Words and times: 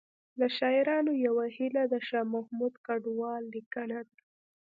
له 0.39 0.47
شاعرانو 0.57 1.11
یوه 1.27 1.45
هیله 1.57 1.83
د 1.93 1.95
شاه 2.07 2.27
محمود 2.35 2.73
کډوال 2.85 3.43
لیکنه 3.55 3.99
ده 4.07 4.15